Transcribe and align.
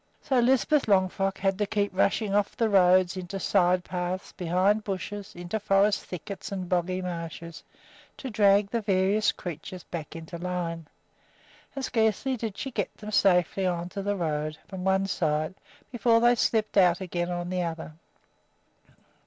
So 0.23 0.39
Lisbeth 0.39 0.87
Longfrock 0.87 1.37
had 1.37 1.59
to 1.59 1.67
keep 1.67 1.91
rushing 1.95 2.33
off 2.33 2.57
the 2.57 2.69
road 2.69 3.15
into 3.15 3.39
side 3.39 3.83
paths, 3.83 4.31
behind 4.31 4.83
bushes, 4.83 5.35
into 5.35 5.59
forest 5.59 6.03
thickets 6.03 6.51
and 6.51 6.67
boggy 6.67 7.03
marshes, 7.03 7.61
to 8.17 8.31
drag 8.31 8.71
the 8.71 8.81
various 8.81 9.31
creatures 9.31 9.83
back 9.83 10.15
into 10.15 10.39
line; 10.39 10.87
and 11.75 11.85
scarcely 11.85 12.35
did 12.35 12.57
she 12.57 12.71
get 12.71 12.97
them 12.97 13.11
safely 13.11 13.65
into 13.65 14.01
the 14.01 14.15
road 14.15 14.57
from 14.67 14.83
one 14.83 15.05
side 15.05 15.53
before 15.91 16.19
they 16.19 16.33
slipped 16.33 16.77
out 16.77 16.99
again 16.99 17.29
on 17.29 17.51
the 17.51 17.61
other. 17.61 17.91